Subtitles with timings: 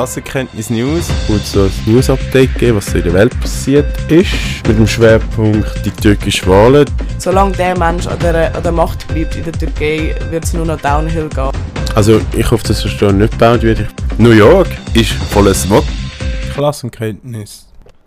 [0.00, 1.10] Klassenkenntnis News.
[1.28, 4.32] Und so ein News-Update geben, was so in der Welt passiert ist.
[4.66, 6.86] Mit dem Schwerpunkt die türkische Wahlen.
[7.18, 10.64] Solange der Mensch an der, an der Macht bleibt in der Türkei, wird es nur
[10.64, 11.50] noch downhill gehen.
[11.94, 13.80] Also ich hoffe, dass es nicht gebaut wird.
[14.16, 15.84] New York ist voller Smog.
[16.54, 17.66] Klassenkenntnis.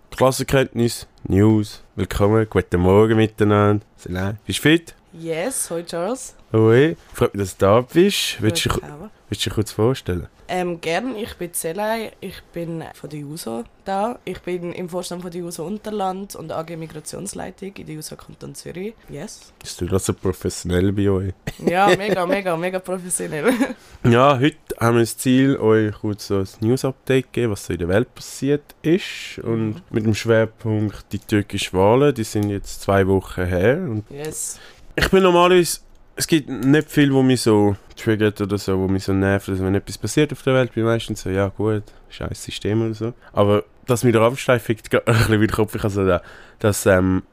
[0.09, 1.83] Klassenkenntnis, News.
[1.95, 3.85] Willkommen, guten Morgen miteinander.
[3.97, 4.37] Salam.
[4.47, 4.95] Bist du fit?
[5.13, 6.33] Yes, hoi Charles.
[6.55, 6.95] Hoi.
[7.13, 8.39] Freut mich, dass du da bist.
[8.39, 10.27] Willst du willst du dich kurz vorstellen?
[10.47, 14.19] Ähm, gern, ich bin Zelay, ich bin von der JUSO da.
[14.23, 18.53] Ich bin im Vorstand von der JUSO Unterland und AG Migrationsleitung in der JUSO Kanton
[18.53, 18.93] Zürich.
[19.09, 19.51] Yes.
[19.57, 21.33] Bist du das so professionell bei euch?
[21.65, 23.51] Ja, mega, mega, mega professionell.
[24.03, 27.79] Ja, heute haben wir das Ziel, euch kurz so ein News-Update geben, was so in
[27.79, 29.39] der Welt passiert ist.
[29.41, 33.77] Und mit dem Schwerpunkt die türkischen Wahlen, die sind jetzt zwei Wochen her.
[33.77, 34.59] Und Yes.
[34.95, 35.79] ich bin normalerweise,
[36.15, 39.49] es gibt nicht viel, wo mich so triggert oder so, wo mich so nervt.
[39.49, 42.83] Also wenn etwas passiert auf der Welt, bin ich meistens so, ja gut, scheiß System
[42.85, 43.13] oder so.
[43.31, 45.75] Aber das mit der Rammstein fickt ein bisschen wieder Kopf.
[45.75, 46.21] Ich habe so da-
[46.59, 47.23] das ähm,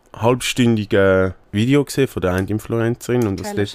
[0.45, 3.69] halbstündige Video gesehen von der einen Influencerin und was dort.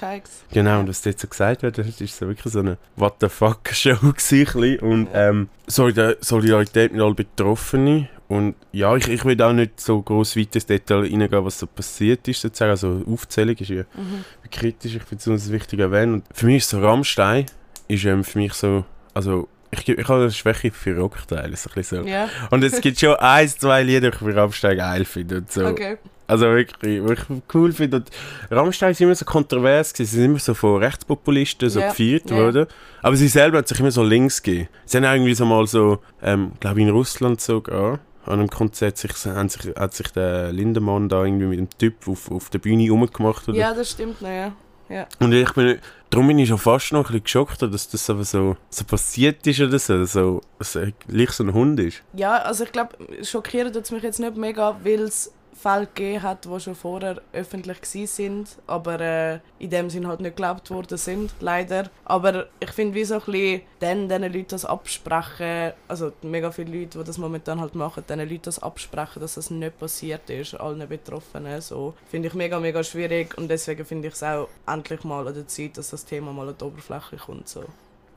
[0.52, 3.28] Genau, und was dort so gesagt wird, das ist so wirklich so eine What the
[3.28, 4.78] fuck Show gewesen.
[4.80, 8.08] Und ähm, Solidar- Solidarität mit allen Betroffenen.
[8.28, 11.66] Und ja, ich, ich will auch nicht so groß weit ins Detail reingehen, was so
[11.66, 12.70] passiert ist, sozusagen.
[12.70, 14.24] Also Aufzählung ist ja Mhm.
[14.50, 16.14] kritisch, ich finde es uns wichtig erwähnen.
[16.14, 17.46] Und für mich ist so Rammstein,
[17.88, 21.74] ist ähm, für mich so, also ich, ich habe eine Schwäche für Rockteile, so ein
[21.74, 22.08] bisschen so.
[22.08, 25.52] Ja, Und es gibt schon ein, zwei Lieder, die ich für Rammstein geil finde und
[25.52, 25.64] so.
[25.66, 25.98] okay.
[26.28, 27.98] Also wirklich, was ich cool finde.
[27.98, 28.10] Und
[28.50, 30.10] Rammstein ist immer so kontrovers gewesen.
[30.10, 32.36] Sie sind immer so von Rechtspopulisten so Ja, gefeiert ja.
[32.36, 32.66] worden.
[33.02, 34.68] Aber sie selber hat sich immer so links gegeben.
[34.86, 39.12] Sie haben irgendwie so mal so, ähm, glaube in Russland sogar, an einem Konzert sich,
[39.26, 42.90] haben sich, hat sich der Lindemann da irgendwie mit dem Typ auf, auf der Bühne
[42.90, 43.48] rumgemacht.
[43.48, 43.56] Oder?
[43.56, 44.52] Ja, das stimmt, naja.
[44.88, 45.06] Ja.
[45.18, 45.78] Und ich bin,
[46.10, 49.44] darum bin ich schon fast noch ein bisschen geschockt, dass das aber so, so passiert
[49.46, 50.04] ist oder so.
[50.04, 52.02] so dass er gleich so ein Hund ist.
[52.12, 56.22] Ja, also ich glaube, schockiert tut es mich jetzt nicht mega, weil es Fälle gegeben
[56.22, 60.98] hat, die schon vorher öffentlich sind, aber äh, in dem Sinn halt nicht geglaubt worden
[60.98, 61.90] sind, leider.
[62.04, 66.78] Aber ich finde, wie so ein bisschen dann diesen Leuten das absprechen, also mega viele
[66.78, 70.54] Leute, die das momentan halt machen, diesen Leuten das absprechen, dass das nicht passiert ist,
[70.54, 75.04] allen Betroffenen, so, finde ich mega, mega schwierig und deswegen finde ich es auch endlich
[75.04, 77.64] mal an der Zeit, dass das Thema mal an die Oberfläche kommt, so.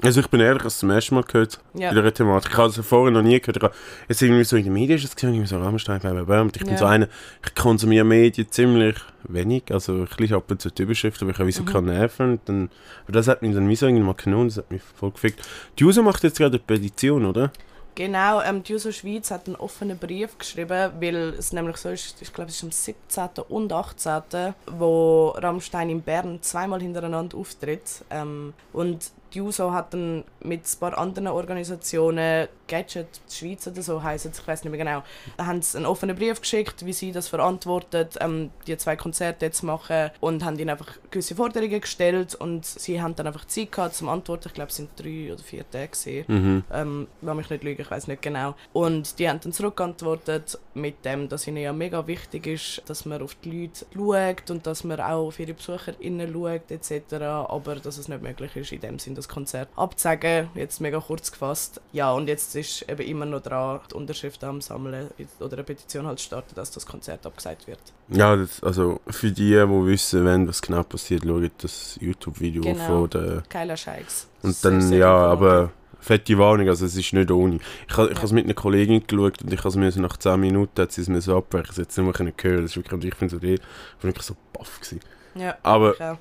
[0.01, 1.59] Also ich bin ehrlich, ich habe es zum ersten Mal gehört.
[1.73, 1.89] Ja.
[1.89, 2.51] in dieser Thematik.
[2.53, 3.57] Ich habe es vorher noch nie gehört.
[3.57, 3.73] Ich habe
[4.07, 6.41] jetzt irgendwie so in den Medien ist es gesehen, irgendwie so Rammstein, bla, bla, bla.
[6.41, 6.77] Und ich bin Ja.
[6.77, 7.09] so einer,
[7.45, 11.37] ich konsumiere Medien ziemlich wenig, also ich lese ab und zu die Überschrift, aber ich
[11.37, 11.67] habe wie so Mhm.
[11.67, 12.31] keine Nerven.
[12.31, 12.69] Und dann,
[13.03, 15.41] aber das hat mich dann wie so irgendwie mal genommen, das hat mich voll gefickt.
[15.77, 17.51] Die User macht jetzt gerade eine Petition, oder?
[17.95, 22.21] Genau, ähm, die Juso Schweiz hat einen offenen Brief geschrieben, weil es nämlich so ist,
[22.21, 23.43] ich glaube es ist am 17.
[23.49, 28.05] und 18., wo Rammstein in Bern zweimal hintereinander auftritt.
[28.09, 34.01] Ähm, und die Juso hat dann mit ein paar anderen Organisationen, Gadget Schweiz oder so
[34.01, 35.03] heisst es, ich weiß nicht mehr genau,
[35.37, 39.45] da haben sie einen offenen Brief geschickt, wie sie das verantwortet, ähm, die zwei Konzerte
[39.45, 43.71] jetzt machen und haben ihnen einfach gewisse Forderungen gestellt und sie haben dann einfach Zeit
[43.71, 44.47] gehabt zum Antworten.
[44.47, 46.25] Ich glaube, es sind drei oder vier Tage gewesen.
[46.27, 46.63] Mhm.
[46.71, 48.55] Ähm, lass mich nicht lügen, ich weiß nicht genau.
[48.73, 53.21] Und die haben dann zurückgeantwortet mit dem, dass ihnen ja mega wichtig ist, dass man
[53.21, 57.13] auf die Leute schaut und dass man auch auf ihre BesucherInnen schaut etc.
[57.13, 60.49] Aber dass es nicht möglich ist, in dem Sinn das Konzert abzusagen.
[60.55, 61.81] Jetzt mega kurz gefasst.
[61.91, 65.09] Ja, und jetzt ist eben immer noch dran, die Unterschriften am Sammeln
[65.39, 67.79] oder eine Petition halt starten, dass das Konzert abgesagt wird.
[68.09, 72.85] Ja, das, also für die, die wissen wenn was genau passiert, schaut das YouTube-Video Genau.
[72.85, 74.27] von der Keiler Scheiks.
[74.41, 77.59] Und dann, sehr ja, aber fette Warnung, also es ist nicht ohne.
[77.89, 78.23] Ich habe ich Ja.
[78.23, 81.09] es mit einer Kollegin geschaut und ich habe es nach 10 Minuten hat sie es
[81.09, 82.61] mir so abbrechen, sie hat es nicht mehr hören.
[82.61, 83.59] Das ist wirklich, ich bin so, ich bin
[84.01, 85.01] wirklich so baff gewesen.
[85.35, 86.17] Ja, Aber auch.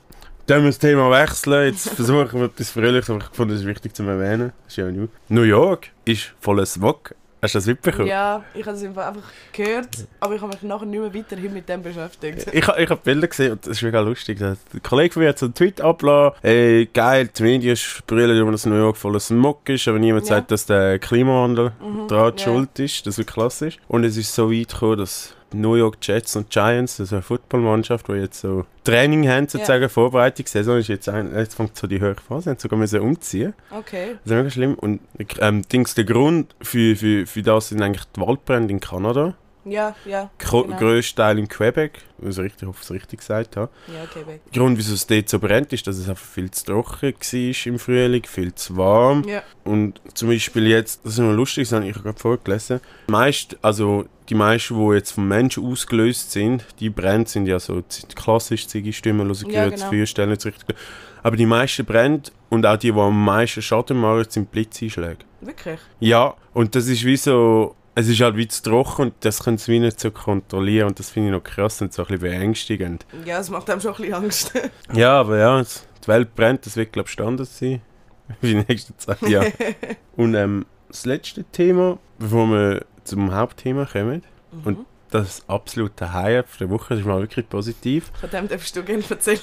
[0.49, 1.67] Dann müssen wir das Thema wechseln.
[1.69, 4.53] Jetzt versuchen wir etwas Fröhliches, aber ich fand es wichtig zu erwähnen.
[4.65, 5.07] Das ist ja New.
[5.29, 7.15] New York ist voller Smog.
[7.41, 8.09] Hast du das mitbekommen?
[8.09, 9.13] Ja, ich habe es einfach
[9.53, 12.49] gehört, aber ich habe mich nachher nicht mehr weiterhin mit dem beschäftigt.
[12.53, 14.39] Ich, ich habe Bilder gesehen und das ist mega lustig.
[14.41, 16.37] Der Kollege von mir hat so einen Tweet abgelassen.
[16.43, 20.35] Ey, geil, die Medien sprühen über das New York voller Smog ist, aber niemand Ja.
[20.35, 22.43] sagt, dass der Klimawandel Mhm, daran ja.
[22.45, 23.07] schuld ist.
[23.07, 23.79] Das ist klassisch.
[23.87, 28.09] Und es ist so weit gekommen, dass New York Jets und Giants, also eine Footballmannschaft,
[28.09, 32.21] die jetzt so Training haben, sozusagen Vorbereitungssaison, ist jetzt, ein, jetzt fängt so die höhere
[32.21, 33.55] Phase, haben sogar müssen umziehen.
[33.71, 34.17] Okay.
[34.25, 34.75] Das ist mega schlimm.
[34.75, 35.01] Und
[35.41, 39.35] ähm, Dings, der Grund für, für, für das sind eigentlich die Waldbrände in Kanada.
[39.71, 40.31] Ja, ja.
[40.39, 40.77] Genau.
[40.77, 43.71] Grösster Teil in Quebec, also richtig, ich hoffe, ich es richtig gesagt habe.
[43.89, 44.41] Ja, Quebec.
[44.53, 47.67] Der Grund, wieso es dort so brennt, ist, dass es einfach viel zu trocken war
[47.67, 49.25] im Frühling, viel zu warm.
[49.27, 49.43] Ja.
[49.65, 52.81] Und zum Beispiel jetzt, das ist noch lustig, das habe ich gerade vorgelesen.
[53.09, 57.59] Die meisten, also die meisten, die jetzt vom Menschen ausgelöst sind, die Brände sind ja
[57.59, 57.83] so
[58.15, 59.89] klassisch Ziege-Stimmenlose Ja, gehört, genau.
[59.89, 60.77] Feuerstellen richtig.
[61.23, 65.19] Aber die meisten Brände und auch die, die am meisten Schaden machen, sind Blitzeinschläge.
[65.41, 65.81] Wirklich?
[66.01, 69.59] Ja, und das ist wie so, es ist halt wie zu trocken und das können
[69.59, 72.21] sie wie nicht so kontrollieren und das finde ich noch krass und so ein bisschen
[72.23, 73.07] beängstigend.
[73.25, 74.53] Ja, es macht einem schon ein bisschen Angst.
[74.93, 77.81] Ja, aber ja, es- die Welt brennt, das wird glaube ich Standard sein.
[78.41, 79.53] Für die nächsten zwei Jahre.
[80.17, 84.23] und ähm, das letzte Thema, bevor wir zum Hauptthema kommen,
[84.65, 84.87] Und- Mhm.
[85.11, 88.11] das absolute Highlight der Woche, das ist mal wirklich positiv.
[88.21, 89.41] Von dem darfst du gerne erzählen.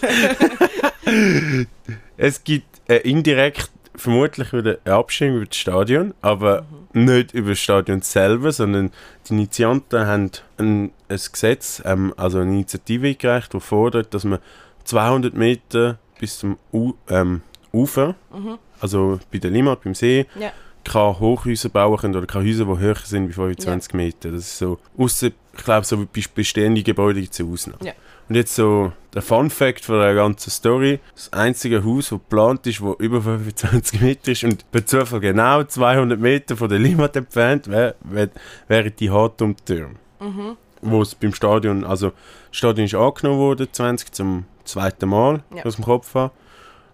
[2.17, 7.59] Es gibt äh, indirekt vermutlich wieder eine Abstimmung über das Stadion, aber nicht über das
[7.59, 8.91] Stadion selber, sondern
[9.27, 14.39] die Initianten haben ein, ein Gesetz, ähm, also eine Initiative eingereicht, die fordert, dass man
[14.85, 17.41] 200 Meter bis zum U ähm,
[17.73, 18.57] Ufer, Mhm.
[18.79, 20.51] also bei der Limmat, beim See, Ja.
[20.85, 24.31] kann Hochhäuser bauen können oder kann Häuser, die höher sind wie 25 Meter.
[24.31, 25.27] Das ist so, ausser,
[25.57, 27.79] ich glaube, so bei bestehenden Gebäuden gibt es eine Ausnahme.
[27.85, 27.93] Ja.
[28.27, 32.65] Und jetzt so der Fun Fact von der ganzen Story: Das einzige Haus, das geplant
[32.67, 37.15] ist, das über 25 Meter ist und per Zufall genau 200 Meter von der Limmat
[37.15, 38.29] entfernt, wäre wär,
[38.67, 39.95] wäre die Hartum-Türme.
[40.19, 40.57] Mhm.
[40.81, 42.09] Wo es beim Stadion, also
[42.49, 45.63] das Stadion ist angenommen worden, 20 zum zweiten Mal Ja.
[45.63, 46.31] aus dem Kopf an.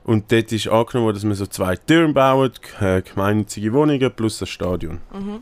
[0.04, 4.40] Und dort ist angenommen worden, dass man so zwei Türme baut, äh, gemeinnützige Wohnungen plus
[4.40, 5.00] das Stadion.
[5.14, 5.42] Mhm.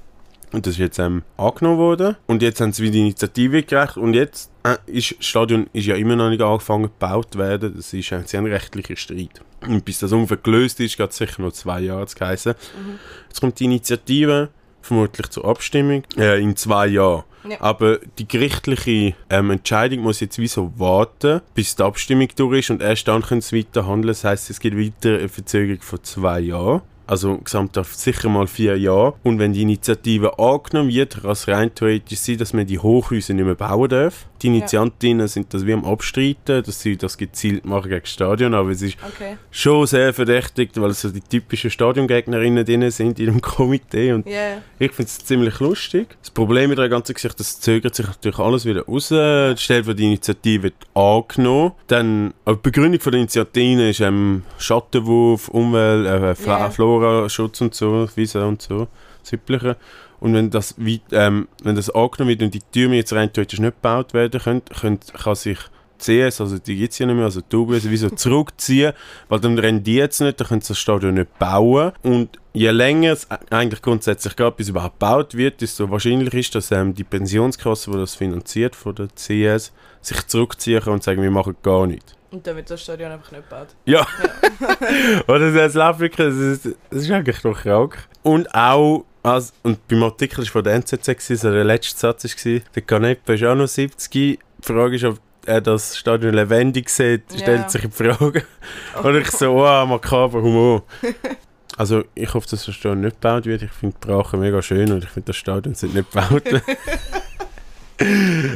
[0.52, 2.16] Und das ist jetzt ähm, angenommen worden.
[2.26, 3.98] Und jetzt haben sie wieder die Initiative gerecht.
[3.98, 7.74] Und jetzt äh, ist das Stadion ist ja immer noch nicht angefangen gebaut zu werden.
[7.76, 9.42] Das ist ein sehr rechtlicher Streit.
[9.68, 12.54] Und bis das ungefähr gelöst ist, geht es sicher noch zwei Jahre zu heißen.
[12.54, 13.00] Mhm.
[13.28, 14.50] Jetzt kommt die Initiative
[14.82, 17.24] vermutlich zur Abstimmung äh, in zwei Jahren.
[17.48, 17.62] Ja.
[17.62, 22.70] Aber die gerichtliche ähm, Entscheidung muss jetzt wie so warten, bis die Abstimmung durch ist
[22.70, 24.10] und erst dann können sie weiter handeln.
[24.10, 26.82] Das heißt, es gibt weiter eine Verzögerung von zwei Jahren.
[27.10, 29.16] Also gesamt auf sicher mal vier Jahre.
[29.24, 33.34] Und wenn die Initiative angenommen wird, kann es rein theoretisch sein, dass man die Hochhäuser
[33.34, 34.28] nicht mehr bauen darf.
[34.44, 38.54] Die Initiantinnen sind das wie am Abstreiten, dass sie das gezielt machen gegen das Stadion.
[38.54, 39.38] Aber es ist Okay.
[39.50, 44.14] schon sehr verdächtigt, weil so die typischen Stadiongegnerinnen drin sind in dem Komitee.
[44.14, 44.60] Und Ja.
[44.78, 46.16] ich finde es ziemlich lustig.
[46.22, 49.08] Das Problem mit der ganzen Geschichte, das zögert sich natürlich alles wieder raus.
[49.10, 51.72] Die Stelle für die Initiative wird angenommen.
[51.88, 56.70] Dann, die Begründung von der Initiative ist ähm, Schattenwurf, Umwelt, äh, Fla Ja.
[57.00, 58.88] Flora-Schutz und so, Wiese und so,
[59.24, 59.78] das Übliche.
[60.20, 60.76] Und wenn das,
[61.12, 64.62] ähm, wenn das angenommen wird und die Türme jetzt rein theoretisch nicht gebaut werden können,
[64.66, 65.58] können kann sich
[65.98, 68.94] CS, also die gibt es ja nicht mehr, also die UBS, wie so zurückziehen,
[69.28, 71.92] weil dann rendiert es nicht, dann können sie das Stadion nicht bauen.
[72.04, 76.72] Und je länger es eigentlich grundsätzlich geht, bis überhaupt gebaut wird, desto wahrscheinlich ist, dass
[76.72, 81.32] ähm, die Pensionskasse, die das finanziert von der CS, sich zurückziehen kann und sagen, wir
[81.32, 82.19] machen gar nichts.
[82.32, 83.70] Und dann wird das Stadion einfach nicht gebaut.
[83.86, 84.06] Ja.
[85.28, 87.98] Oder das wirklich, das ist, das ist eigentlich doch krank.
[88.24, 92.60] Und auch, als, und beim Artikel war von der NZZ, so der letzte Satz war,
[92.76, 94.12] der Canepa ist auch noch 70.
[94.12, 97.40] Die Frage ist, ob er das Stadion lebendig sieht, Ja.
[97.40, 98.44] stellt sich die Frage.
[99.04, 100.84] Und ich so, oh, makaber Humor.
[101.78, 103.64] Also ich hoffe, dass das Stadion nicht gebaut wird.
[103.64, 106.62] Ich finde die Brache mega schön und ich finde, das Stadion sollte nicht gebaut werden.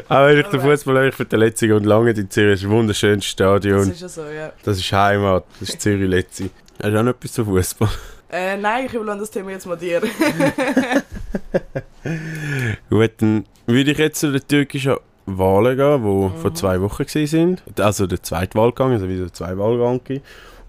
[0.08, 0.62] Aber wenn ich den.
[0.62, 3.92] Fußball ich finde der letzte und lange in Zürich ist ein wunderschönes Das Stadion.
[3.92, 4.54] ist ja so, ja.
[4.64, 6.50] Das ist Heimat, das ist Zürich Letzi.
[6.82, 7.90] Hast du auch noch etwas zu Fußball?
[8.32, 10.02] Äh, nein, ich überlasse das Thema jetzt mal dir.
[12.90, 14.96] Gut, dann würde ich jetzt zu den türkischen
[15.26, 17.62] Wahlen gehen, die vor zwei Wochen waren.
[17.80, 20.22] Also der zweite Wahlgang, also wieder zwei Wahlgänge.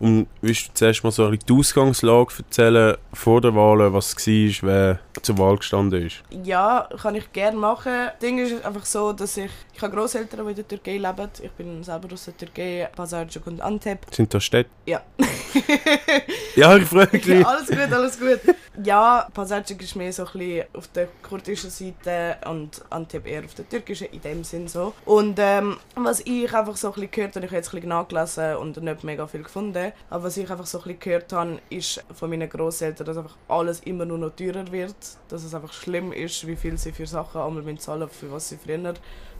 [0.04, 4.14] Und willst du zuerst mal so ein bisschen die Ausgangslage erzählen vor der Wahl, was
[4.14, 6.22] war, wer zur Wahl gestanden ist?
[6.44, 7.90] Ja, kann ich gerne machen.
[7.90, 9.50] Das Ding ist einfach so, dass ich...
[9.72, 11.30] Ich habe Grosseltern, die in der Türkei leben.
[11.42, 14.00] Ich bin selber aus der Türkei, Pazarcık und Antep.
[14.10, 14.68] Sind das Städte?
[14.84, 15.00] Ja.
[16.56, 17.44] Ja, ich frage dich.
[17.46, 18.40] alles gut, alles gut.
[18.84, 23.54] Ja, Pazarcık ist mehr so ein bisschen auf der kurdischen Seite und Antep eher auf
[23.54, 24.94] der türkischen, in dem Sinn so.
[25.04, 27.88] Und ähm, was ich einfach so ein bisschen gehört habe, ich habe jetzt ein bisschen
[27.88, 31.60] nachgelesen und nicht mega viel gefunden, aber was ich einfach so ein bisschen gehört habe,
[31.70, 34.96] ist von meinen Grosseltern, dass einfach alles immer nur noch teurer wird,
[35.28, 38.56] dass es einfach schlimm ist, wie viel sie für Sachen einmal zahlen für was sie
[38.56, 38.94] früher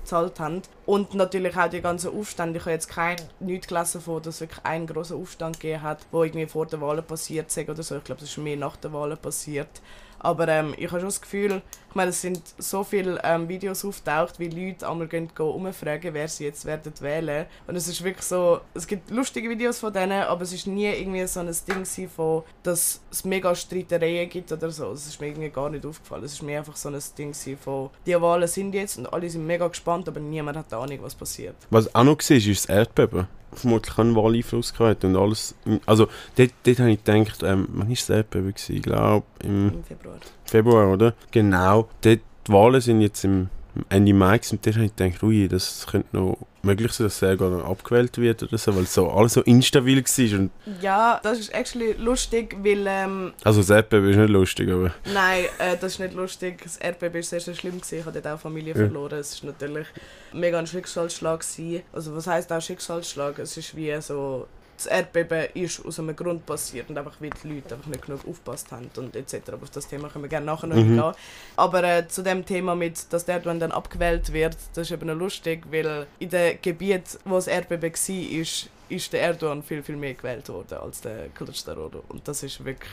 [0.04, 0.62] gezahlt haben.
[0.87, 2.58] Und natürlich auch die ganzen Aufstände.
[2.58, 6.06] Ich habe jetzt kein, nichts gelesen von, dass es wirklich einen grossen Aufstand gegeben hat,
[6.12, 7.96] wo irgendwie vor der Wahl passiert ist oder so.
[7.96, 9.80] Ich glaube, das ist mehr nach der Wahl passiert.
[10.25, 13.84] Aber ähm, ich habe schon das Gefühl, ich meine, es sind so viele ähm, Videos
[13.84, 17.44] auftaucht, wie Leute einmal gehen, gehen umfragen, wer sie jetzt werden wählen.
[17.66, 20.87] Und es ist wirklich so, es gibt lustige Videos von denen, aber es ist nie
[20.87, 24.92] irgendwie so ein Ding von, dass es mega Streitereien gibt oder so.
[24.92, 26.25] Es ist mir irgendwie gar nicht aufgefallen.
[26.25, 29.46] Es ist mir einfach so ein Ding von, die Wahlen sind jetzt und alle sind
[29.46, 31.57] mega gespannt, aber niemand hat Ahnung, was passiert.
[31.71, 33.27] Was auch noch war, ist das Erdbeben.
[33.53, 35.55] Vermutlich einen Wahleinfluss gehabt und alles.
[35.87, 38.55] Also, dort, dort habe ich gedacht, ähm, wann war das Erdbeben?
[38.69, 40.17] Ich glaube, im, Im Februar.
[40.45, 41.15] Februar, oder?
[41.31, 41.89] Genau.
[42.01, 43.49] Dort, die Wahlen sind jetzt im
[43.88, 47.37] Ende Mai und dort habe ich gedacht, ui, das könnte noch möglich sein, dass er
[47.37, 50.38] gar noch abgewählt wird oder so, weil so alles so instabil war.
[50.38, 50.50] Und,
[50.81, 55.45] Ja, das ist actually lustig, weil ähm, also das Erdbeben ist nicht lustig, aber Nein,
[55.59, 56.61] äh, das ist nicht lustig.
[56.62, 57.81] Das Erdbeben war sehr, sehr schlimm.
[57.81, 57.99] Gewesen.
[57.99, 58.76] Ich habe dort auch Familie Ja.
[58.87, 59.19] verloren.
[59.19, 59.87] Es war natürlich
[60.33, 61.40] mega ein Schicksalsschlag.
[61.40, 61.83] Gewesen.
[61.93, 63.38] Also was heisst auch Schicksalsschlag?
[63.38, 64.47] Es ist wie so...
[64.76, 68.21] Das Erdbeben ist aus einem Grund passiert und einfach weil die Leute einfach nicht genug
[68.28, 69.35] aufgepasst haben und etc.
[69.52, 70.99] Aber auf das Thema können wir gerne nachher noch Mhm.
[70.99, 71.12] eingehen.
[71.57, 75.07] Aber äh, zu dem Thema mit, dass der Erdogan dann abgewählt wird, das ist eben
[75.07, 79.83] noch lustig, weil in dem Gebiet, wo das Erdbeben war, ist, ist der Erdogan viel,
[79.83, 82.00] viel mehr gewählt worden als der Kılıçdaroğlu.
[82.09, 82.90] Und das ist wirklich...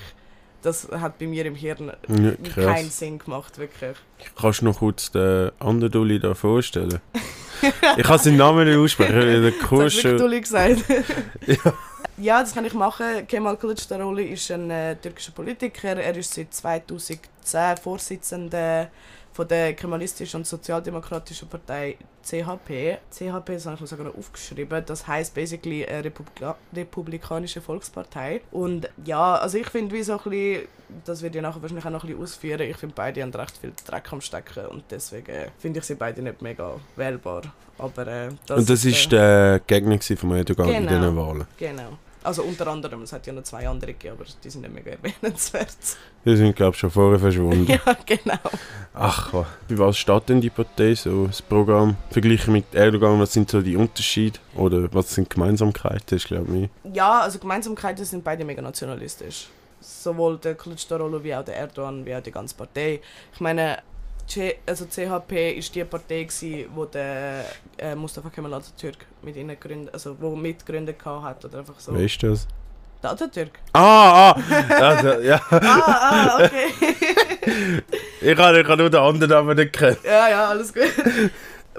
[0.63, 3.97] Das hat bei mir im Hirn ja, keinen Sinn gemacht, wirklich.
[4.39, 7.00] Kannst du noch kurz den anderen Dulli da vorstellen?
[7.97, 10.83] ich kann seinen Namen nicht aussprechen, weil der Das hat gesagt.
[12.17, 12.41] ja.
[12.41, 13.27] das kann ich machen.
[13.27, 15.97] Kemal Kılıçdaroğlu ist ein äh, türkischer Politiker.
[15.97, 18.89] Er ist seit 2010 Vorsitzender
[19.33, 22.97] von der kemalistischen und sozialdemokratischen Partei CHP.
[23.11, 24.83] CHP, das habe ich mir sogar noch aufgeschrieben.
[24.85, 28.41] Das heißt basically eine Republika republikanische Volkspartei.
[28.51, 30.67] Und ja, also ich finde wie so ein bisschen,
[31.05, 33.57] das wird ja nachher wahrscheinlich auch noch ein bisschen ausführen, ich finde beide haben recht
[33.57, 37.41] viel Dreck am Stecken und deswegen finde ich sie beide nicht mega wählbar.
[37.77, 41.00] Aber äh, das Und das ist, ist der Gegner von Erdogan in Genau.
[41.00, 41.47] diesen Wahlen.
[41.57, 41.97] Genau.
[42.23, 44.91] Also unter anderem, es hat ja noch zwei andere gegeben, aber die sind nicht mega
[44.91, 45.75] erwähnenswert.
[46.25, 47.65] Die sind, glaube ich, schon vorher verschwunden.
[47.67, 48.37] ja, genau.
[48.93, 49.33] Ach,
[49.67, 51.95] wie was steht denn die Partei so, das Programm?
[52.11, 54.37] Verglichen mit Erdogan, was sind so die Unterschiede?
[54.55, 56.69] Oder was sind Gemeinsamkeiten, glaube ich.
[56.93, 59.47] Ja, also Gemeinsamkeiten sind beide mega nationalistisch.
[59.79, 63.01] Sowohl der Kılıçdaroğlu wie auch der Erdogan, wie auch die ganze Partei.
[63.33, 63.79] Ich meine,
[64.31, 67.45] C also CHP ist die Partei gsi, wo der
[67.77, 71.93] äh, Mustafa Kemal Atatürk mit ihnen gegründet, also wo mitgegründet hat oder einfach so.
[71.93, 72.47] Wer ist das?
[73.03, 73.59] Der Atatürk.
[73.73, 74.39] Ah, ah!
[74.69, 75.41] also, ja.
[75.50, 77.81] Ah, ah, okay.
[78.21, 79.97] Ich habe ich habe nur den anderen Namen nicht gekannt.
[80.03, 80.83] Ja, ja, alles gut.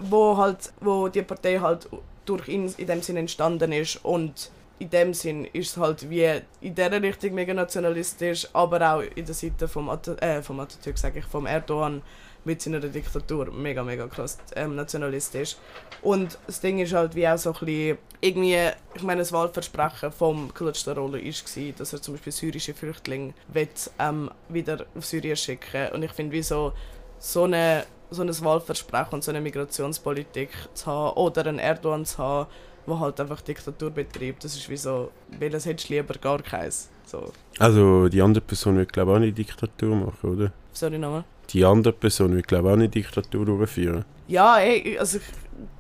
[0.01, 1.89] wo halt, wo die Partei halt
[2.25, 6.41] durch ihn in dem Sinn entstanden ist und in dem Sinn ist es halt wie
[6.61, 10.99] in dieser Richtung mega nationalistisch, aber auch in der Seite vom, At äh, vom Atatürk,
[10.99, 12.03] sage ich, vom Erdogan
[12.45, 15.57] mit seiner Diktatur mega, mega krass ähm, nationalistisch.
[16.03, 20.11] Und das Ding ist halt wie auch so ein bisschen, irgendwie, ich meine, das Wahlversprechen
[20.11, 25.93] vom Kılıçdaroğlu war, dass er zum Beispiel syrische Flüchtlinge will, ähm, wieder auf Syrien schicken
[25.93, 26.73] Und ich finde, wie so,
[27.19, 32.19] so eine so ein Wahlversprechen und so eine Migrationspolitik zu haben oder einen Erdogan zu
[32.19, 32.51] haben,
[32.87, 36.89] der halt einfach Diktatur betreibt, das ist wie so, welches hättest du lieber gar keins.
[37.07, 40.53] So, Also, die andere Person wird, glaube ich, auch nicht Diktatur machen, oder?
[40.73, 41.25] sorry nochmal.
[41.51, 44.05] Die andere Person wird, glaube ich, auch nicht Diktatur durchführen.
[44.29, 45.25] Ja, ey, also ich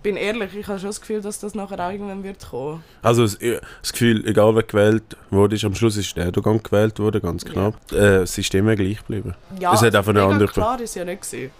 [0.02, 2.84] bin ehrlich, ich habe schon das Gefühl, dass das nachher auch irgendwann wird kommen.
[3.00, 6.98] Also, das, das Gefühl, egal wer gewählt wurde, ist, am Schluss ist der Erdogan gewählt
[6.98, 7.74] worden, ganz knapp.
[7.92, 9.34] Äh, das System wäre gleich geblieben.
[9.58, 11.50] Ja, Es hat einfach eine mega andere- klar ist ja nicht gewesen.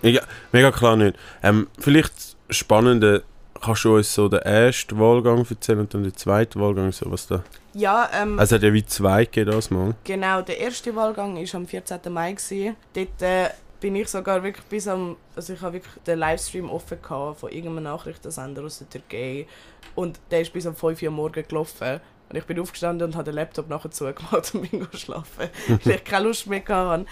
[0.00, 1.16] Ja, mega klar nicht.
[1.42, 2.14] Ähm, vielleicht
[2.48, 3.24] spannende,
[3.60, 7.26] kannst du uns so den ersten Wahlgang erzählen und dann den zweiten Wahlgang, so was
[7.26, 7.42] da.
[7.74, 9.94] Ja, ähm, Also, es hat ja wie zwei gegeben, das mal.
[10.04, 12.00] Genau, der erste Wahlgang war am 14.
[12.10, 12.32] Mai.
[12.32, 12.76] Gewesen.
[12.94, 13.50] Dort äh,
[13.80, 15.16] bin ich sogar wirklich bis am.
[15.36, 19.46] Also ich habe wirklich den Livestream offen gehabt von irgendeinem Nachrichtensender aus der Türkei.
[19.94, 22.00] Und der ist bis um 5 Uhr morgens gelaufen.
[22.28, 25.48] Und ich bin aufgestanden und habe den Laptop nachher zugemacht und bin geschlafen.
[25.84, 27.06] weil ich keine Lust mehr hatte.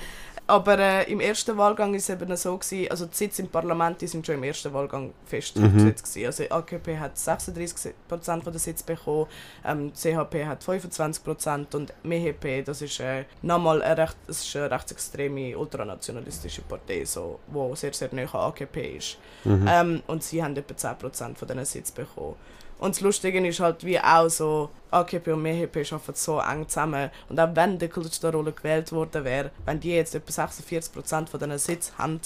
[0.48, 4.00] Aber äh, im ersten Wahlgang war es eben so, gewesen, also die Sitze im Parlament
[4.00, 5.78] die sind schon im ersten Wahlgang fest Mhm.
[5.92, 6.26] gewesen.
[6.26, 9.26] Also AKP hat 36% von der Sitze bekommen,
[9.64, 14.70] ähm, CHP hat 25% und MHP, das ist äh, nochmal eine, recht, das ist eine
[14.70, 19.18] rechtsextreme, ultranationalistische Partei, so, wo sehr, sehr nahe an AKP ist.
[19.44, 19.66] Mhm.
[19.68, 22.36] Ähm, und sie haben etwa 10% von diesen Sitzen bekommen.
[22.78, 27.11] Und das Lustige ist halt wie auch so, AKP und MHP arbeiten so eng zusammen.
[27.28, 31.59] Und auch wenn der Kılıçdaroğlu gewählt worden wäre, wenn die jetzt etwa 46% von diesen
[31.59, 32.21] Sitzen haben,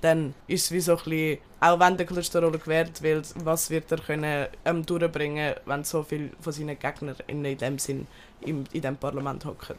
[0.00, 3.90] dann ist es wie so ein bisschen, auch wenn der Kılıçdaroğlu gewählt wird, was wird
[3.90, 8.06] er können ähm, durchbringen, wenn so viele von seinen Gegnern in dem Sinn
[8.42, 9.76] im, in dem Parlament hocken.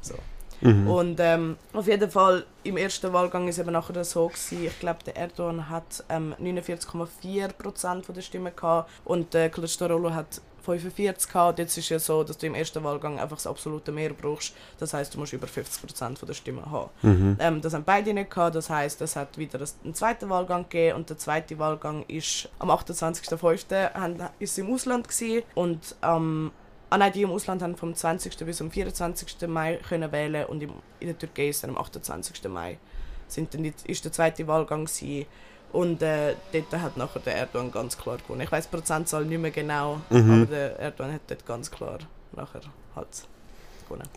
[0.00, 0.14] So.
[0.62, 0.88] Mhm.
[0.88, 5.00] Und ähm, auf jeden Fall im ersten Wahlgang ist eben nachher so gewesen, ich glaube
[5.04, 11.58] der Erdogan hat ähm, 49,4% von der Stimmen gehabt und der Kılıçdaroğlu hat 45 gehabt.
[11.58, 14.54] Jetzt ist ja so, dass du im ersten Wahlgang einfach das absolute Mehr brauchst.
[14.78, 16.90] Das heißt, du musst über 50% von der Stimmen haben.
[17.02, 17.36] Mhm.
[17.40, 18.54] Ähm, das haben beide nicht gehabt.
[18.54, 22.70] Das heißt, es hat wieder einen zweiten Wahlgang gegeben und der zweite Wahlgang ist am
[22.70, 24.30] 28.05.
[24.38, 25.42] ist im Ausland gewesen.
[25.54, 26.52] und am
[26.92, 28.36] Ah nein, die im Ausland haben vom 20.
[28.44, 29.48] bis zum 24.
[29.48, 30.70] Mai können wählen und in
[31.00, 32.44] der Türkei ist dann am 28.
[32.48, 32.76] Mai
[33.28, 35.24] sind dann die, ist der zweite Wahlgang gewesen.
[35.72, 38.42] Und äh, dort hat nachher der Erdogan ganz klar gewonnen.
[38.42, 40.32] Ich weiß die Prozentzahl nicht mehr genau, Mhm.
[40.42, 41.98] aber der Erdogan hat dort ganz klar
[42.36, 42.60] nachher
[42.94, 43.08] halt
[43.88, 44.08] gewonnen.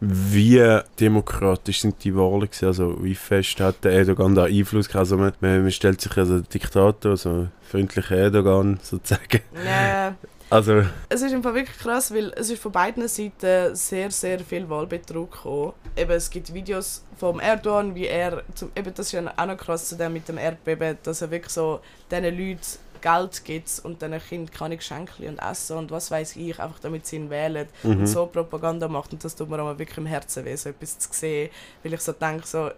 [0.00, 2.66] Wie demokratisch sind die Wahlen gewesen?
[2.66, 5.02] Also wie fest hat der Erdogan da Einfluss gehabt?
[5.02, 9.40] Also man, man, man stellt sich also Diktator, so freundlicher Erdogan sozusagen.
[9.64, 10.16] Ja,
[10.52, 14.68] Also es ist einfach wirklich krass, weil es ist von beiden Seiten sehr, sehr viel
[14.68, 15.72] Wahlbetrug gekommen.
[15.96, 19.56] Eben, es gibt Videos vom Erdogan, wie er, zum, eben das ist ja auch noch
[19.56, 21.80] krass zu dem mit dem Erdbeben, dass er wirklich so
[22.10, 22.60] diesen Leuten
[23.00, 27.06] Geld gibt und diesen Kindern keine Geschenke und Essen und was weiß ich, einfach damit
[27.06, 28.00] sie ihn wählen mhm.
[28.00, 30.98] und so Propaganda macht und das tut mir auch wirklich im Herzen weh, so etwas
[30.98, 31.50] zu sehen,
[31.82, 32.70] weil ich so denke, so,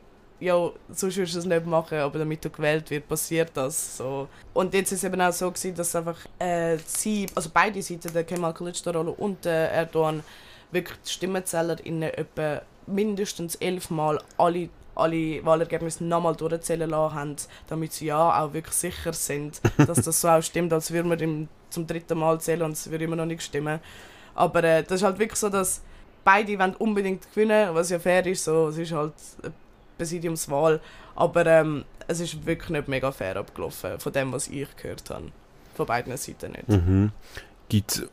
[0.45, 3.97] ja, sonst würdest du es nicht machen, aber damit du gewählt wird, passiert das.
[3.97, 4.29] So.
[4.53, 8.13] Und jetzt ist es eben auch so, gewesen, dass einfach äh, sie, also beide Seiten,
[8.13, 10.23] der Kemal Kılıçdaroğlu und der Erdogan,
[10.71, 17.37] wirklich die StimmenzählerInnen etwa mindestens elfmal alle, alle Wahlergebnisse nochmal durchzählen lassen haben,
[17.69, 21.21] damit sie ja auch wirklich sicher sind, dass das so auch stimmt, als würden wir
[21.21, 23.81] im, zum dritten Mal zählen und es würde immer noch nicht stimmen.
[24.35, 25.81] Aber äh, das ist halt wirklich so, dass
[26.25, 29.13] beide wollen unbedingt gewinnen, was ja fair ist, so, es ist halt
[29.97, 30.81] Präsidiumswahl,
[31.15, 35.31] aber ähm, es ist wirklich nicht mega fair abgelaufen, von dem, was ich gehört habe.
[35.75, 36.69] Von beiden Seiten nicht.
[36.69, 37.11] Mhm.
[37.69, 38.09] Gibt es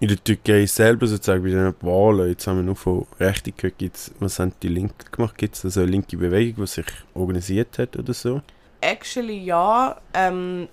[0.00, 3.78] in der Türkei selber sozusagen bei den Wahlen, jetzt haben wir nur von Rechten gehört,
[3.78, 5.38] gibt's, was haben die Linken gemacht?
[5.38, 8.42] Gibt es also eine linke Bewegung, die sich organisiert hat oder so?
[8.80, 10.00] Actually ja.
[10.12, 10.68] Ähm,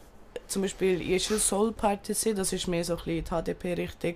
[0.47, 4.15] zum Beispiel Yeşil Sol Partisi, das ist mehr so ein bisschen die HDP-Richtung,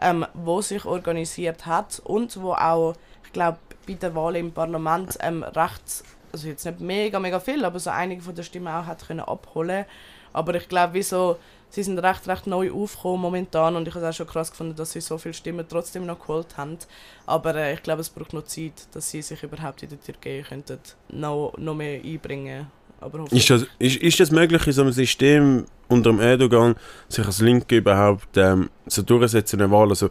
[0.00, 2.94] ähm, wo sich organisiert hat und wo auch,
[3.24, 7.64] ich glaube, bei der Wahl im Parlament ähm, recht, also jetzt nicht mega, mega viel,
[7.64, 9.84] aber so einige von der Stimmen auch hat können abholen.
[10.32, 11.36] Aber ich glaube, wieso,
[11.68, 14.76] sie sind recht, recht neu aufgekommen momentan und ich habe es auch schon krass gefunden,
[14.76, 16.78] dass sie so viele Stimmen trotzdem noch geholt haben.
[17.26, 20.44] Aber äh, ich glaube, es braucht noch Zeit, dass sie sich überhaupt in der Türkei
[20.48, 20.78] könnten
[21.10, 22.68] noch, noch mehr einbringen
[23.02, 26.76] aber Ist das, ist, ist das möglich, in so einem System unter dem Erdogan
[27.08, 29.88] sich als Linke überhaupt ähm, so durchsetzen in der Wahl?
[29.88, 30.08] Also,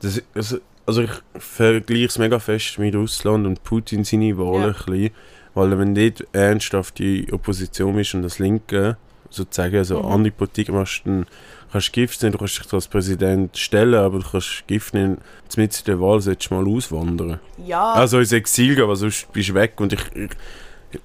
[0.00, 4.66] das, also, also ich vergleiche es mega fest mit Russland und Putin seine Wahl Ja.
[4.68, 5.10] ein bisschen,
[5.54, 8.96] weil wenn dort ernsthaft die Opposition ist und das Linke
[9.30, 10.06] sozusagen also Mhm.
[10.06, 11.26] andere Politik machst, dann
[11.70, 15.18] kannst du Gift nehmen, du kannst dich als Präsident stellen, aber du kannst Gift nehmen,
[15.56, 17.40] mit in der Wahl solltest du mal auswandern.
[17.64, 19.74] ja, Also ins Exil gehen, weil sonst bist du weg.
[19.80, 20.30] Und ich, ich,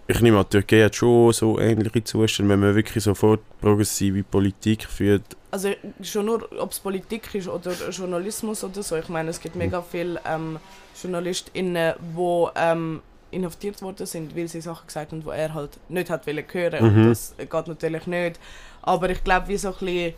[0.07, 4.23] ich nehme an, die Türkei hat schon so ähnliche Zustände, wenn man wirklich sofort progressive
[4.23, 5.23] Politik führt.
[5.51, 5.71] Also
[6.01, 8.95] schon nur, ob es Politik ist oder Journalismus oder so.
[8.97, 10.59] Ich meine, es gibt mega viele ähm,
[11.01, 16.09] JournalistInnen, die ähm, inhaftiert worden sind, weil sie Sachen gesagt haben, die er halt nicht
[16.09, 16.83] hat wollen hören.
[16.83, 17.01] Mhm.
[17.01, 18.39] Und das geht natürlich nicht.
[18.81, 20.13] Aber ich glaube, wie so ein bisschen,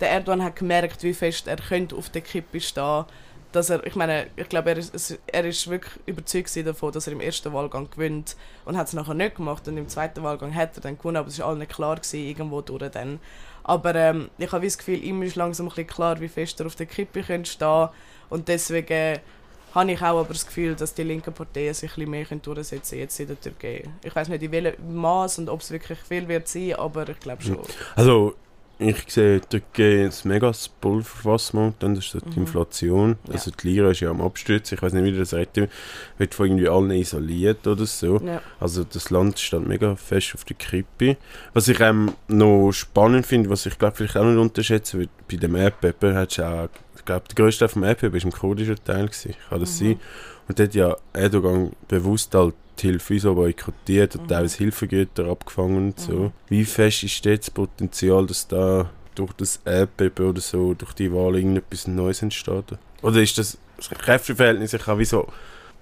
[0.00, 3.04] der Erdogan hat gemerkt, wie fest er könnte auf der Kippe stehen
[3.54, 7.12] dass er, ich meine, ich glaube, er ist, er ist wirklich überzeugt davon, dass er
[7.12, 10.76] im ersten Wahlgang gewinnt und hat es nachher nicht gemacht und im zweiten Wahlgang hat
[10.76, 13.20] er dann gewonnen, aber es war nicht klar gewesen, irgendwo durch dann.
[13.62, 16.66] Aber ähm, ich habe das Gefühl, ihm ist langsam ein bisschen klar, wie fest er
[16.66, 17.88] auf der Kippe könnte stehen
[18.28, 19.20] und deswegen
[19.74, 22.42] habe ich auch aber das Gefühl, dass die linken Parteien sich ein bisschen mehr können
[22.42, 23.84] durchsetzen jetzt in der Türkei.
[24.02, 27.18] Ich weiß nicht, in welchem Maß und ob es wirklich viel wird sein, aber ich
[27.20, 27.58] glaube schon.
[27.96, 28.34] Also,
[28.78, 32.46] ich sehe Türkei als mega Pulverfass momentan, das ist die Mhm.
[32.46, 33.16] Inflation.
[33.28, 33.34] Ja.
[33.34, 35.68] Also die Lira ist ja am Abstürzen, ich weiß nicht, wie das retten
[36.18, 38.18] wird von irgendwie allen isoliert oder so.
[38.20, 38.40] Ja.
[38.60, 41.16] Also das Land steht mega fest auf der Kippe.
[41.52, 45.36] Was ich ähm, noch spannend finde, was ich glaube vielleicht auch nicht unterschätzen wird, bei
[45.36, 49.06] dem Erdbeben hat auch, ich glaube der grösste Teil vom Erdbeben war im kurdischen Teil,
[49.06, 49.34] gewesen.
[49.48, 49.84] kann das Mhm.
[49.86, 50.00] sein?
[50.48, 54.28] Und dort hat ja Erdogan bewusst halt die Hilfe so boykottiert und Mhm.
[54.28, 56.12] teilweise Hilfegüter abgefangen und so.
[56.12, 56.32] Mhm.
[56.48, 61.12] Wie fest ist dort das Potenzial, dass da durch das Erdbeben oder so, durch die
[61.12, 62.64] Wahl irgendetwas Neues entsteht?
[63.02, 65.28] Oder ist das, das Kräfteverhältnis, ich wie so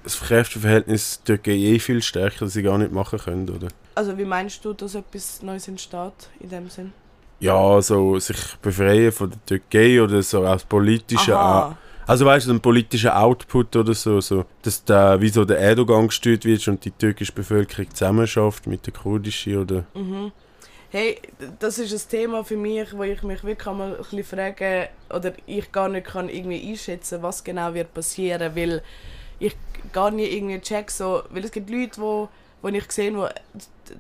[0.05, 3.69] das Kräfteverhältnis Türkei eh viel stärker, dass sie gar nicht machen können, oder?
[3.95, 6.93] Also wie meinst du, dass etwas Neues entsteht in dem Sinn?
[7.41, 11.77] Ja, so sich befreien von der Türkei oder so aus politischen Aha.
[12.07, 15.59] Also weißt du, so ein politischer Output oder so, so dass der, wie so der
[15.59, 19.85] Erdogan gesteuert wird und die türkische Bevölkerung zusammenschafft mit der kurdischen oder...
[19.95, 20.33] Mhm.
[20.91, 21.19] Hey,
[21.59, 25.33] das ist ein Thema für mich, wo ich mich wirklich einmal ein bisschen frage, oder
[25.47, 28.83] ich gar nicht kann irgendwie einschätzen, was genau wird passieren, weil
[29.39, 29.57] ich
[29.93, 32.29] gar nicht irgendwie check so, weil es gibt Leute, wo,
[32.61, 33.27] wo ich sehe, wo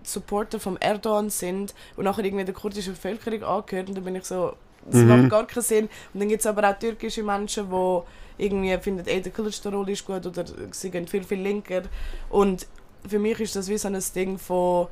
[0.02, 4.24] Supporter vom Erdogan sind und nachher irgendwie der kurdischen Bevölkerung angehören und dann bin ich
[4.24, 4.54] so,
[4.86, 5.08] Das Mhm.
[5.08, 5.84] macht gar keinen Sinn.
[6.12, 8.00] Und dann gibt es aber auch türkische Menschen, die
[8.38, 11.82] irgendwie finden, ey, der Kılıçdaroğlu ist gut oder sie gehen viel, viel linker.
[12.30, 12.66] Und
[13.06, 14.88] für mich ist das wie so ein Ding von,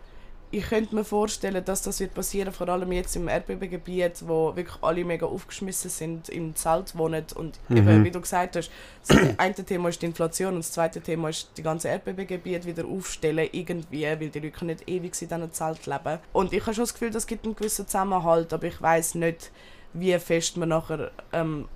[0.53, 4.76] ich könnte mir vorstellen, dass das wird passieren, vor allem jetzt im Erdbebengebiet, wo wirklich
[4.83, 8.05] alle mega aufgeschmissen sind, im Zelt wohnen und eben, Mhm.
[8.05, 8.68] wie du gesagt hast,
[9.07, 12.85] das eine Thema ist die Inflation und das zweite Thema ist die ganze Erdbebengebiet wieder
[12.85, 16.18] aufstellen irgendwie, weil die Leute nicht ewig in diesen Zelt leben.
[16.33, 19.53] Und ich habe schon das Gefühl, das gibt einen gewissen Zusammenhalt, aber ich weiß nicht,
[19.94, 21.66] wie fest man nachher ähm,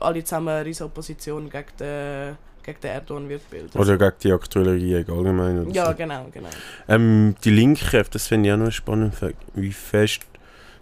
[0.00, 3.78] alle zusammen eine riesige Opposition gegen den, gegen den Erdogan wird bilden.
[3.78, 5.60] Oder gegen die aktuelle Regierung allgemein.
[5.66, 5.94] Oder ja, so.
[5.94, 6.48] genau, genau.
[6.88, 9.14] Ähm, die Linke, das finde ich auch noch spannend,
[9.54, 10.22] wie fest.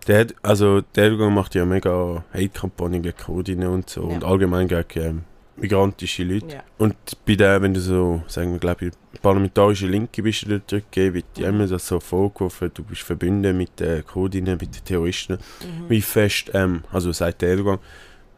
[0.06, 4.14] Der, also, der Erdogan macht ja mega Hate-Kampagnen gegen Kurdinnen und so Ja.
[4.16, 5.24] und allgemein gegen ähm,
[5.60, 6.54] migrantische Leute.
[6.56, 6.62] Ja.
[6.78, 8.92] Und bei der, wenn du so, sagen wir, glaube ich,
[9.22, 13.56] parlamentarische Linke bist in der Türkei, wird dir immer das so vorgeworfen, du bist verbunden
[13.56, 15.34] mit den Kurdinnen, mit den Terroristen.
[15.60, 15.88] Mhm.
[15.90, 17.78] Wie fest, ähm, also sagt der Erdogan,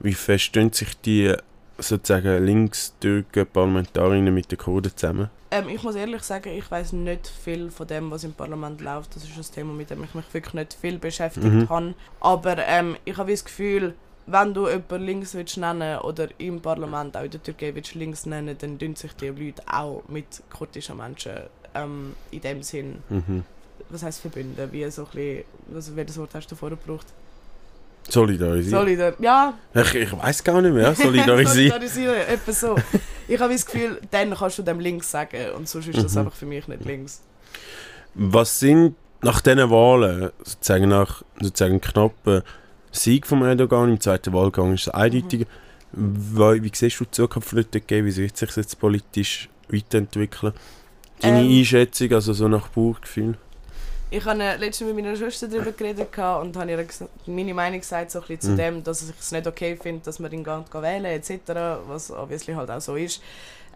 [0.01, 1.35] wie fest stehen sich die
[1.79, 5.31] sozusagen Linkstürken Parlamentarierinnen mit den Kurden zusammen?
[5.51, 9.17] Ähm, ich muss ehrlich sagen, ich weiß nicht viel von dem, was im Parlament läuft.
[9.17, 11.69] Das ist ein Thema, mit dem ich mich wirklich nicht viel beschäftigt Mhm.
[11.69, 11.95] habe.
[12.21, 13.95] Aber ähm, ich habe das Gefühl,
[14.27, 18.27] wenn du jemanden links willst nennen oder im Parlament auch in der Türkei willst links
[18.27, 21.33] nennen, dann tun sich die Leute auch mit kurdischen Menschen
[21.75, 23.45] ähm, in dem Sinn, Mhm.
[23.89, 27.07] was heißt verbinden, wie so ein bisschen, also welches Wort hast du vorher gebraucht?
[28.09, 28.81] Solidarisieren.
[28.81, 30.95] Solidar ja, ich ich weiß gar nicht mehr.
[30.95, 31.47] Solidarisieren.
[31.81, 32.77] Solidarisieren, etwa so.
[33.29, 36.19] Ich habe das Gefühl, dann kannst du dem links sagen und sonst ist das Mhm.
[36.21, 37.21] einfach für mich nicht links.
[38.15, 42.43] Was sind nach diesen Wahlen, sozusagen nach sozusagen knappen
[42.93, 45.47] Sieg von Erdogan im zweiten Wahlgang, ist eindeutig.
[45.93, 48.05] Wie, wie siehst du die Zukunft Türkei?
[48.05, 50.53] Wie wird sich jetzt politisch weiterentwickeln?
[51.21, 51.59] Deine Ähm.
[51.59, 53.37] Einschätzung, also so nach Bauchgefühl?
[54.13, 56.85] Ich habe äh, letztens mit meiner Schwester darüber geredet und habe ihr
[57.27, 58.57] meine Meinung gesagt, so ein bisschen zu Mhm.
[58.57, 61.41] dem, dass ich es nicht okay finde, dass man ihn gar nicht wählen etc.,
[61.87, 63.23] was obviously halt auch so ist.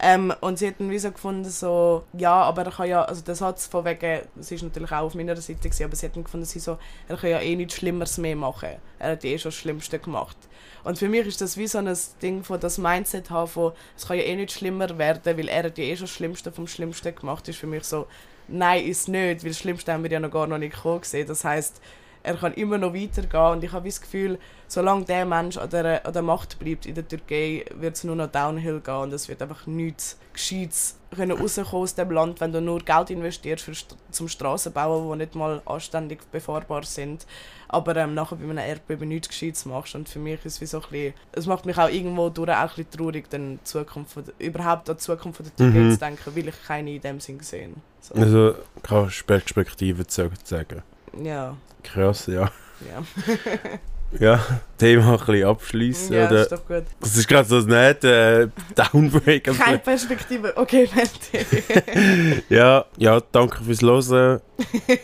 [0.00, 3.22] Ähm, und sie hat dann wie so gefunden, so, ja, aber er kann ja, also
[3.22, 6.16] der Satz von wegen, sie ist natürlich auch auf meiner Seite gewesen, aber sie hat
[6.16, 8.70] dann gefunden, sie so, er kann ja eh nichts Schlimmeres mehr machen.
[8.98, 10.37] Er hat eh schon das Schlimmste gemacht.
[10.83, 14.07] Und für mich ist das wie so ein Ding von das Mindset haben von, es
[14.07, 16.66] kann ja eh nicht schlimmer werden, weil er hat ja eh schon das Schlimmste vom
[16.66, 18.07] Schlimmsten gemacht, ist für mich so,
[18.48, 21.26] nein, ist nicht, weil das Schlimmste haben wir ja noch gar noch nicht gesehen.
[21.26, 21.80] Das heißt,
[22.24, 26.04] er kann immer noch weitergehen und ich habe das Gefühl, solange der Mensch an der,
[26.06, 29.28] an der Macht bleibt in der Türkei, wird es nur noch downhill gehen und es
[29.28, 33.72] wird einfach nichts Gescheites können rauskommen aus dem Land, wenn du nur Geld investierst für
[34.10, 37.24] zum Strassenbauen, die nicht mal anständig befahrbar sind,
[37.68, 40.66] aber ähm, nachher bei einem Erdbeben nichts Gescheites machst und für mich ist es wie
[40.66, 44.12] so ein bisschen, es macht mich auch irgendwo durch auch ein bisschen traurig, dann Zukunft
[44.12, 45.92] von überhaupt an die Zukunft von der Türkei Mhm.
[45.92, 48.14] zu denken, weil ich keine in dem Sinn gesehen so.
[48.14, 50.82] Also, keine Perspektive zu sagen.
[51.22, 52.50] Ja, Krass, ja.
[52.81, 53.03] ja.
[54.20, 54.38] Ja,
[54.79, 56.14] Thema ein bisschen abschließen.
[56.14, 56.42] ja, oder?
[56.42, 56.85] ist doch gut.
[57.00, 59.42] Das ist gerade so ein netter äh, Downbreak.
[59.42, 60.57] Keine Perspektive.
[60.57, 62.44] Okay, fertig.
[62.48, 64.40] Ja, ja, danke fürs Hören.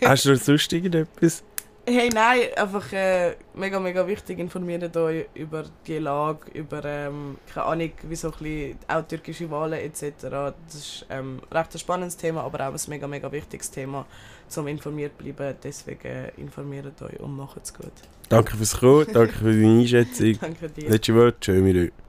[0.05, 1.43] Hast du noch sonst irgendetwas?
[1.87, 4.39] hey, nein, einfach äh, mega, mega wichtig.
[4.39, 9.51] Informiert euch über die Lage, über, ähm, keine Ahnung, wie so ein bisschen auch türkische
[9.51, 10.13] Wahlen etc.
[10.21, 14.07] Das ist ähm, recht ein spannendes Thema, aber auch ein mega, mega wichtiges Thema,
[14.51, 15.57] zum informiert bleiben.
[15.63, 17.93] Deswegen informiert euch und macht es gut.
[18.29, 20.39] Danke fürs Kommen, danke für deine Einschätzung.
[20.41, 20.89] Danke dir.
[20.89, 21.91] Letzte Wort, euch.